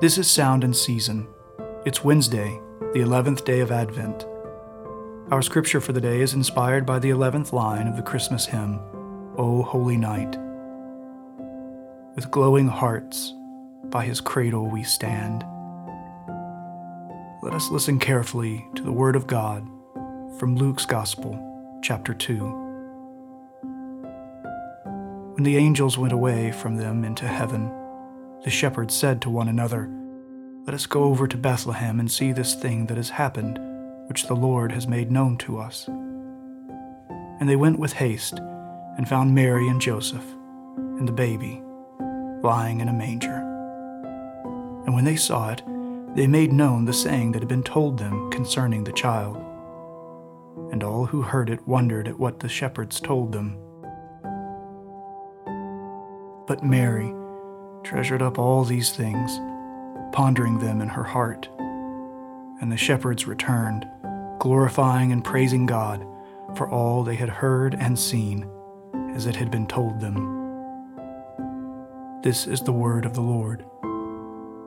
This 0.00 0.16
is 0.16 0.30
Sound 0.30 0.62
and 0.62 0.76
Season. 0.76 1.26
It's 1.84 2.04
Wednesday, 2.04 2.60
the 2.92 3.00
11th 3.00 3.44
day 3.44 3.58
of 3.58 3.72
Advent. 3.72 4.24
Our 5.32 5.42
scripture 5.42 5.80
for 5.80 5.92
the 5.92 6.00
day 6.00 6.20
is 6.20 6.34
inspired 6.34 6.86
by 6.86 7.00
the 7.00 7.10
11th 7.10 7.52
line 7.52 7.88
of 7.88 7.96
the 7.96 8.02
Christmas 8.02 8.46
hymn, 8.46 8.78
O 9.36 9.62
Holy 9.62 9.96
Night. 9.96 10.38
With 12.14 12.30
glowing 12.30 12.68
hearts, 12.68 13.34
by 13.90 14.04
his 14.04 14.20
cradle 14.20 14.70
we 14.70 14.84
stand. 14.84 15.44
Let 17.42 17.54
us 17.54 17.70
listen 17.70 17.98
carefully 17.98 18.66
to 18.76 18.84
the 18.84 18.92
Word 18.92 19.16
of 19.16 19.26
God 19.26 19.68
from 20.38 20.54
Luke's 20.54 20.86
Gospel, 20.86 21.36
chapter 21.82 22.14
2. 22.14 22.38
When 25.34 25.42
the 25.42 25.56
angels 25.56 25.98
went 25.98 26.12
away 26.12 26.52
from 26.52 26.76
them 26.76 27.04
into 27.04 27.26
heaven, 27.26 27.72
the 28.44 28.50
shepherds 28.50 28.94
said 28.94 29.20
to 29.22 29.30
one 29.30 29.48
another, 29.48 29.90
Let 30.64 30.74
us 30.74 30.86
go 30.86 31.02
over 31.04 31.26
to 31.26 31.36
Bethlehem 31.36 31.98
and 31.98 32.08
see 32.08 32.30
this 32.30 32.54
thing 32.54 32.86
that 32.86 32.96
has 32.96 33.10
happened, 33.10 33.58
which 34.08 34.28
the 34.28 34.36
Lord 34.36 34.70
has 34.70 34.86
made 34.86 35.10
known 35.10 35.38
to 35.38 35.58
us. 35.58 35.88
And 35.88 37.48
they 37.48 37.56
went 37.56 37.80
with 37.80 37.94
haste 37.94 38.38
and 38.96 39.08
found 39.08 39.34
Mary 39.34 39.66
and 39.66 39.80
Joseph 39.80 40.24
and 40.76 41.08
the 41.08 41.12
baby 41.12 41.60
lying 42.44 42.80
in 42.80 42.88
a 42.88 42.92
manger. 42.92 43.38
And 44.86 44.94
when 44.94 45.04
they 45.04 45.16
saw 45.16 45.50
it, 45.50 45.62
they 46.14 46.28
made 46.28 46.52
known 46.52 46.84
the 46.84 46.92
saying 46.92 47.32
that 47.32 47.40
had 47.40 47.48
been 47.48 47.64
told 47.64 47.98
them 47.98 48.30
concerning 48.30 48.84
the 48.84 48.92
child. 48.92 49.44
And 50.72 50.82
all 50.82 51.06
who 51.06 51.22
heard 51.22 51.50
it 51.50 51.66
wondered 51.66 52.08
at 52.08 52.18
what 52.18 52.40
the 52.40 52.48
shepherds 52.48 53.00
told 53.00 53.32
them. 53.32 53.58
But 56.46 56.62
Mary, 56.62 57.12
treasured 57.82 58.22
up 58.22 58.38
all 58.38 58.64
these 58.64 58.90
things, 58.90 59.38
pondering 60.12 60.58
them 60.58 60.80
in 60.80 60.88
her 60.88 61.04
heart. 61.04 61.48
And 62.60 62.72
the 62.72 62.76
shepherds 62.76 63.26
returned, 63.26 63.86
glorifying 64.38 65.12
and 65.12 65.24
praising 65.24 65.66
God 65.66 66.06
for 66.56 66.68
all 66.70 67.04
they 67.04 67.16
had 67.16 67.28
heard 67.28 67.74
and 67.74 67.98
seen, 67.98 68.48
as 69.14 69.26
it 69.26 69.36
had 69.36 69.50
been 69.50 69.66
told 69.66 70.00
them. 70.00 70.34
This 72.22 72.46
is 72.46 72.60
the 72.62 72.72
word 72.72 73.04
of 73.04 73.14
the 73.14 73.20
Lord. 73.20 73.64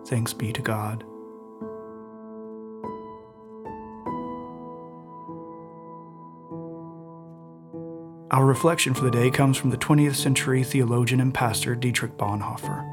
Thanks 0.08 0.34
be 0.34 0.54
to 0.54 0.62
God. 0.62 1.04
Our 8.32 8.46
reflection 8.46 8.94
for 8.94 9.04
the 9.04 9.12
day 9.12 9.30
comes 9.30 9.58
from 9.58 9.72
the 9.72 9.78
20th 9.78 10.16
century 10.16 10.64
theologian 10.64 11.20
and 11.20 11.34
pastor 11.34 11.76
Dietrich 11.76 12.16
Bonhoeffer. 12.16 12.88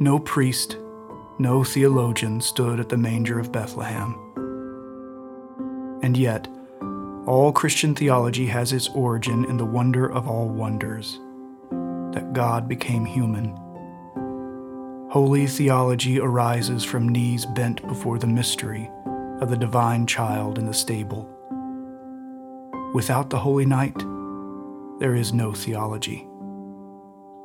No 0.00 0.18
priest, 0.18 0.78
no 1.38 1.62
theologian 1.62 2.40
stood 2.40 2.80
at 2.80 2.88
the 2.88 2.96
manger 2.96 3.38
of 3.38 3.52
Bethlehem. 3.52 4.14
And 6.02 6.16
yet, 6.16 6.48
all 7.26 7.52
Christian 7.52 7.94
theology 7.94 8.46
has 8.46 8.72
its 8.72 8.88
origin 8.88 9.44
in 9.44 9.58
the 9.58 9.66
wonder 9.66 10.10
of 10.10 10.26
all 10.26 10.48
wonders 10.48 11.20
that 12.14 12.32
God 12.32 12.66
became 12.66 13.04
human. 13.04 13.54
Holy 15.10 15.46
theology 15.46 16.18
arises 16.18 16.82
from 16.82 17.10
knees 17.10 17.44
bent 17.44 17.86
before 17.86 18.18
the 18.18 18.26
mystery 18.26 18.90
of 19.42 19.50
the 19.50 19.56
divine 19.58 20.06
child 20.06 20.58
in 20.58 20.64
the 20.64 20.72
stable. 20.72 21.28
Without 22.94 23.30
the 23.30 23.38
holy 23.38 23.66
night, 23.66 23.98
there 24.98 25.14
is 25.14 25.32
no 25.32 25.52
theology. 25.52 26.26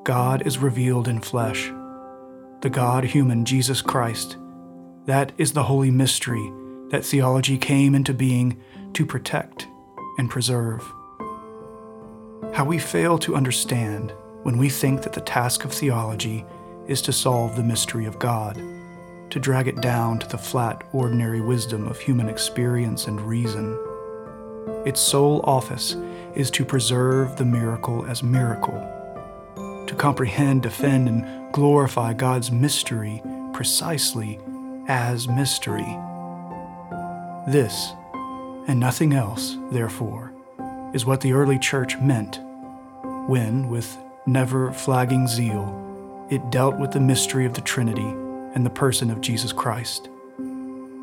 God 0.03 0.45
is 0.45 0.57
revealed 0.57 1.07
in 1.07 1.21
flesh 1.21 1.71
the 2.61 2.69
God 2.69 3.03
human 3.03 3.45
Jesus 3.45 3.81
Christ. 3.81 4.35
That 5.05 5.31
is 5.37 5.53
the 5.53 5.63
holy 5.63 5.91
mystery 5.91 6.51
that 6.89 7.05
theology 7.05 7.57
came 7.57 7.93
into 7.93 8.13
being 8.13 8.59
to 8.93 9.05
protect 9.05 9.67
and 10.17 10.29
preserve. 10.29 10.81
How 12.53 12.65
we 12.65 12.79
fail 12.79 13.19
to 13.19 13.35
understand 13.35 14.11
when 14.41 14.57
we 14.57 14.69
think 14.69 15.03
that 15.03 15.13
the 15.13 15.21
task 15.21 15.65
of 15.65 15.71
theology 15.73 16.45
is 16.87 17.01
to 17.03 17.13
solve 17.13 17.55
the 17.55 17.63
mystery 17.63 18.05
of 18.05 18.17
God, 18.17 18.55
to 19.29 19.39
drag 19.39 19.67
it 19.67 19.81
down 19.81 20.19
to 20.19 20.27
the 20.27 20.37
flat, 20.37 20.83
ordinary 20.93 21.41
wisdom 21.41 21.87
of 21.87 21.99
human 21.99 22.27
experience 22.27 23.07
and 23.07 23.21
reason. 23.21 23.77
Its 24.85 24.99
sole 24.99 25.41
office 25.43 25.95
is 26.35 26.51
to 26.51 26.65
preserve 26.65 27.35
the 27.35 27.45
miracle 27.45 28.05
as 28.05 28.23
miracle 28.23 28.93
to 29.87 29.95
comprehend, 29.95 30.63
defend, 30.63 31.07
and 31.07 31.53
glorify 31.53 32.13
God's 32.13 32.51
mystery 32.51 33.21
precisely 33.53 34.39
as 34.87 35.27
mystery. 35.27 35.97
This, 37.47 37.93
and 38.67 38.79
nothing 38.79 39.13
else, 39.13 39.57
therefore, 39.71 40.33
is 40.93 41.05
what 41.05 41.21
the 41.21 41.33
early 41.33 41.57
church 41.57 41.97
meant 41.97 42.39
when, 43.27 43.69
with 43.69 43.97
never 44.25 44.71
flagging 44.71 45.27
zeal, 45.27 46.27
it 46.29 46.49
dealt 46.49 46.77
with 46.77 46.91
the 46.91 46.99
mystery 46.99 47.45
of 47.45 47.53
the 47.53 47.61
Trinity 47.61 48.13
and 48.53 48.65
the 48.65 48.69
person 48.69 49.09
of 49.09 49.21
Jesus 49.21 49.53
Christ. 49.53 50.09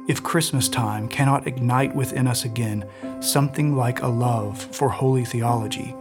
If 0.06 0.22
Christmas 0.22 0.69
time 0.69 1.09
cannot 1.09 1.47
ignite 1.47 1.97
within 1.97 2.26
us 2.26 2.44
again 2.44 2.84
something 3.20 3.75
like 3.75 4.03
a 4.03 4.09
love 4.09 4.60
for 4.60 4.91
holy 4.91 5.25
theology, 5.25 5.97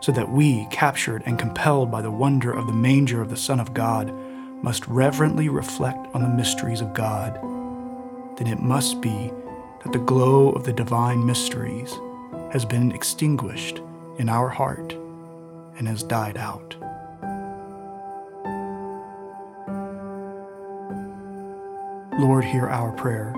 so 0.00 0.12
that 0.12 0.30
we, 0.30 0.66
captured 0.70 1.24
and 1.26 1.40
compelled 1.40 1.90
by 1.90 2.02
the 2.02 2.10
wonder 2.10 2.52
of 2.52 2.68
the 2.68 2.72
manger 2.72 3.20
of 3.20 3.30
the 3.30 3.36
Son 3.36 3.58
of 3.58 3.74
God, 3.74 4.12
must 4.62 4.86
reverently 4.86 5.48
reflect 5.48 6.06
on 6.14 6.22
the 6.22 6.28
mysteries 6.28 6.80
of 6.80 6.94
God, 6.94 7.34
then 8.36 8.46
it 8.46 8.60
must 8.60 9.00
be 9.00 9.32
that 9.82 9.92
the 9.92 9.98
glow 9.98 10.50
of 10.50 10.62
the 10.62 10.72
divine 10.72 11.26
mysteries 11.26 11.92
has 12.52 12.64
been 12.64 12.92
extinguished 12.92 13.80
in 14.18 14.28
our 14.28 14.48
heart 14.48 14.92
and 15.78 15.88
has 15.88 16.04
died 16.04 16.36
out. 16.36 16.76
Lord, 22.22 22.44
hear 22.44 22.68
our 22.68 22.92
prayer, 22.92 23.34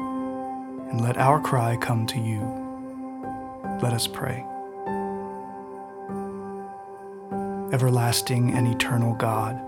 and 0.90 1.00
let 1.00 1.16
our 1.16 1.40
cry 1.40 1.76
come 1.76 2.06
to 2.06 2.18
you. 2.20 2.40
Let 3.82 3.92
us 3.92 4.06
pray. 4.06 4.44
everlasting 7.74 8.52
and 8.52 8.68
eternal 8.68 9.14
God. 9.14 9.60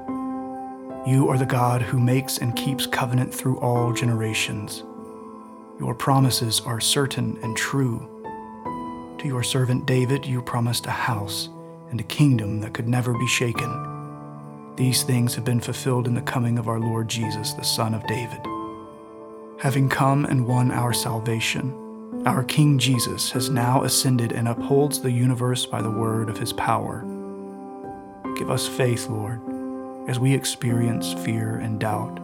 You 1.08 1.28
are 1.28 1.36
the 1.36 1.44
God 1.44 1.82
who 1.82 1.98
makes 1.98 2.38
and 2.38 2.54
keeps 2.54 2.86
covenant 2.86 3.34
through 3.34 3.58
all 3.58 3.92
generations. 3.92 4.84
Your 5.80 5.92
promises 5.92 6.60
are 6.60 6.80
certain 6.80 7.36
and 7.42 7.56
true. 7.56 7.98
To 9.18 9.26
your 9.26 9.42
servant 9.42 9.86
David, 9.86 10.24
you 10.24 10.40
promised 10.40 10.86
a 10.86 10.92
house 10.92 11.48
and 11.90 11.98
a 11.98 12.04
kingdom 12.04 12.60
that 12.60 12.74
could 12.74 12.86
never 12.86 13.12
be 13.12 13.26
shaken. 13.26 14.74
These 14.76 15.02
things 15.02 15.34
have 15.34 15.44
been 15.44 15.60
fulfilled 15.60 16.06
in 16.06 16.14
the 16.14 16.22
coming 16.22 16.58
of 16.58 16.68
our 16.68 16.78
Lord 16.78 17.08
Jesus, 17.08 17.54
the 17.54 17.64
Son 17.64 17.92
of 17.92 18.06
David. 18.06 18.40
Having 19.66 19.88
come 19.88 20.24
and 20.26 20.46
won 20.46 20.70
our 20.70 20.92
salvation, 20.92 22.22
our 22.24 22.44
King 22.44 22.78
Jesus 22.78 23.32
has 23.32 23.50
now 23.50 23.82
ascended 23.82 24.30
and 24.30 24.46
upholds 24.46 25.00
the 25.00 25.10
universe 25.10 25.66
by 25.66 25.82
the 25.82 25.90
word 25.90 26.30
of 26.30 26.38
his 26.38 26.52
power. 26.52 27.00
Give 28.36 28.48
us 28.48 28.68
faith, 28.68 29.08
Lord, 29.08 29.40
as 30.08 30.20
we 30.20 30.32
experience 30.32 31.14
fear 31.14 31.56
and 31.56 31.80
doubt. 31.80 32.14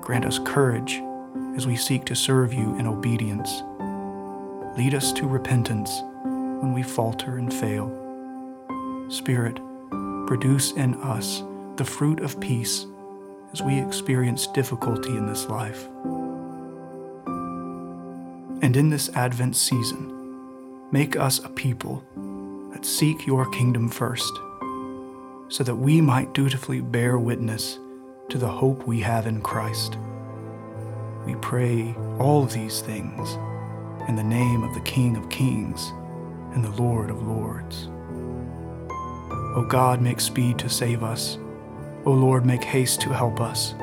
Grant 0.00 0.24
us 0.24 0.38
courage 0.38 1.02
as 1.54 1.66
we 1.66 1.76
seek 1.76 2.06
to 2.06 2.16
serve 2.16 2.54
you 2.54 2.78
in 2.78 2.86
obedience. 2.86 3.62
Lead 4.78 4.94
us 4.94 5.12
to 5.12 5.28
repentance 5.28 6.00
when 6.22 6.72
we 6.72 6.82
falter 6.82 7.36
and 7.36 7.52
fail. 7.52 7.92
Spirit, 9.10 9.56
produce 10.26 10.72
in 10.72 10.94
us 11.02 11.42
the 11.76 11.84
fruit 11.84 12.20
of 12.20 12.40
peace 12.40 12.86
as 13.52 13.60
we 13.60 13.78
experience 13.78 14.46
difficulty 14.46 15.14
in 15.14 15.26
this 15.26 15.44
life. 15.50 15.90
And 18.64 18.78
in 18.78 18.88
this 18.88 19.10
Advent 19.10 19.56
season, 19.56 20.88
make 20.90 21.16
us 21.16 21.38
a 21.38 21.50
people 21.50 22.02
that 22.72 22.86
seek 22.86 23.26
your 23.26 23.44
kingdom 23.50 23.90
first 23.90 24.32
so 25.50 25.62
that 25.62 25.74
we 25.74 26.00
might 26.00 26.32
dutifully 26.32 26.80
bear 26.80 27.18
witness 27.18 27.78
to 28.30 28.38
the 28.38 28.48
hope 28.48 28.86
we 28.86 29.00
have 29.00 29.26
in 29.26 29.42
Christ. 29.42 29.98
We 31.26 31.34
pray 31.42 31.94
all 32.18 32.46
these 32.46 32.80
things 32.80 33.34
in 34.08 34.16
the 34.16 34.24
name 34.24 34.64
of 34.64 34.72
the 34.72 34.80
King 34.80 35.18
of 35.18 35.28
Kings 35.28 35.92
and 36.54 36.64
the 36.64 36.82
Lord 36.82 37.10
of 37.10 37.22
Lords. 37.22 37.90
O 39.56 39.66
God, 39.68 40.00
make 40.00 40.22
speed 40.22 40.58
to 40.60 40.70
save 40.70 41.02
us. 41.02 41.36
O 42.06 42.12
Lord, 42.12 42.46
make 42.46 42.64
haste 42.64 43.02
to 43.02 43.10
help 43.10 43.42
us. 43.42 43.74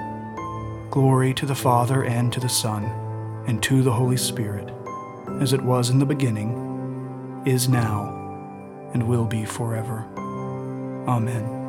Glory 0.89 1.35
to 1.35 1.45
the 1.45 1.53
Father 1.53 2.03
and 2.03 2.33
to 2.33 2.39
the 2.39 2.49
Son 2.49 3.00
and 3.47 3.61
to 3.63 3.81
the 3.81 3.91
Holy 3.91 4.17
Spirit, 4.17 4.69
as 5.39 5.53
it 5.53 5.61
was 5.61 5.89
in 5.89 5.99
the 5.99 6.05
beginning, 6.05 7.43
is 7.45 7.67
now, 7.67 8.09
and 8.93 9.07
will 9.07 9.25
be 9.25 9.45
forever. 9.45 10.05
Amen. 11.07 11.61